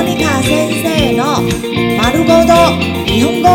[0.00, 1.42] モニカ先生の
[1.98, 2.54] 丸ごと
[3.04, 3.48] 日本語。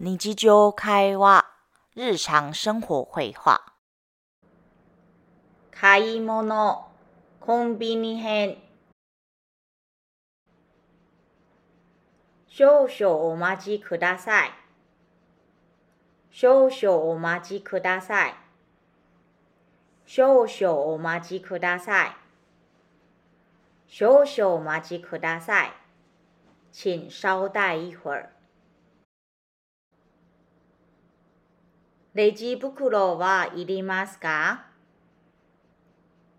[0.00, 1.46] 日常会話、
[1.94, 3.62] 日常生活会話。
[5.70, 6.88] 買い物、
[7.38, 8.56] コンビニ編。
[12.48, 14.61] 少々お待ちください。
[16.34, 18.34] 少々お待ちください。
[20.06, 22.16] 少々お待ちください。
[23.86, 25.72] 少々お待ちください。
[26.72, 28.30] 请稍待一会儿。
[32.14, 34.64] レジ袋はいりますか？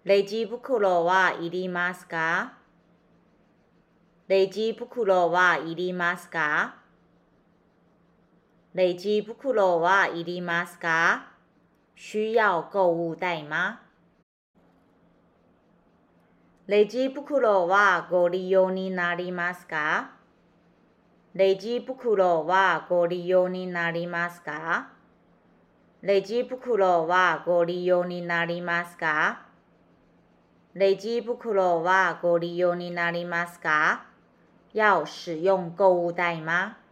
[0.06, 2.54] レジ袋はいりますか？
[4.28, 6.83] レジ袋はいりますか？
[8.76, 11.28] レジ袋はいりますか
[11.96, 13.80] 需要購物袋吗？
[16.66, 20.14] レジ袋はご利用になりますか
[21.36, 24.90] レジ袋はご利用になりますか
[26.02, 29.44] レジ袋はご利用になりますか
[30.74, 34.06] レジ袋はご利用になりますか
[34.74, 36.83] 要使用购物袋吗？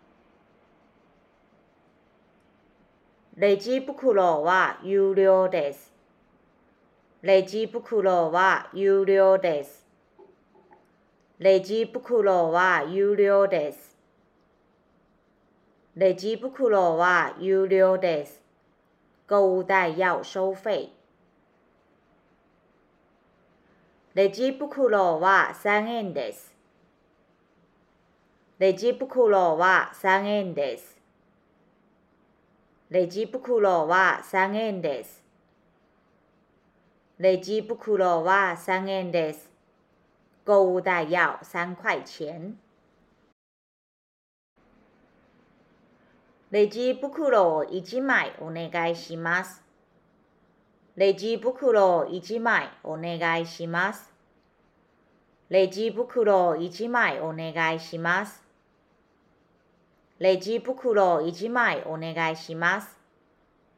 [3.38, 5.94] レジ袋は有料です。
[7.22, 9.88] レジ袋は有料です。
[11.40, 13.96] レジ袋は有料です。
[15.96, 18.42] レジ袋は有料です。
[19.30, 20.92] 购物袋要收费。
[24.14, 26.54] レジ袋は3円です。
[28.60, 31.01] レジ袋は3円です。
[32.92, 35.24] レジ袋は3円です。
[37.20, 39.50] レジ袋は3円です。
[40.46, 42.58] 购物袋要3块钱。
[46.52, 49.64] レジ袋を1枚お願いします。
[50.98, 54.12] レジ袋を1枚お願いします。
[55.48, 58.41] レジ袋を1枚お願いします。
[60.22, 62.96] レジ袋を1枚お願いします。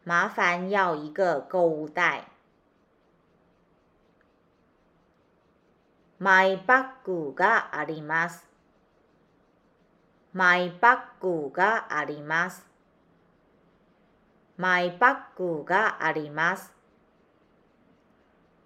[0.06, 2.26] 麻烦要一个购物袋。
[6.20, 8.46] マイバッグがあります。
[10.34, 12.66] マイバッグがあります。
[14.58, 16.74] マイバッグがあります。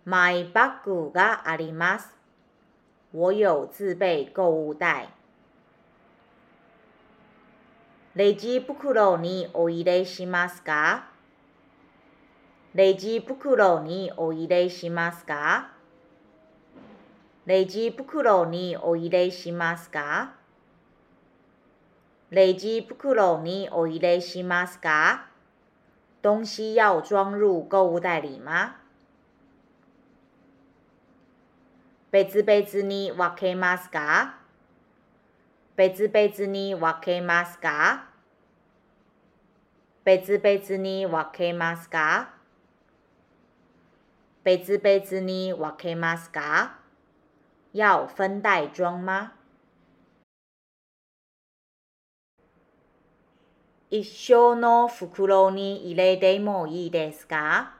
[0.04, 2.10] マイバッグがあります。
[3.14, 5.10] 我有自備購物袋。
[8.18, 11.08] レジ袋にお入れしますか？
[12.74, 15.70] レジ袋にお入れしますか？
[17.46, 20.34] レジ袋にお入れしますか？
[22.32, 25.28] レジ袋にお入れしますか？
[26.24, 28.78] 东西要装入购物袋里吗
[32.10, 34.40] 別々に分けますか？
[35.78, 38.10] 別々に分けますか？
[40.04, 42.34] 別々に分けますか？
[44.44, 46.80] 別々に分けますか？
[47.74, 49.34] 要分袋装吗？
[53.92, 57.76] 一緒の袋に入れてもいいですか？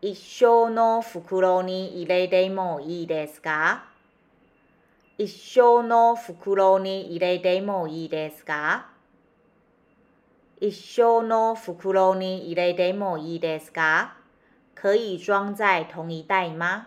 [0.00, 3.84] 一緒の袋に入れてもいいですか？
[5.22, 8.86] 一生の袋に入れてもいいですか？
[10.58, 14.16] 一生の袋に入れてもいいですか？
[14.74, 16.86] 可以装在同一袋吗？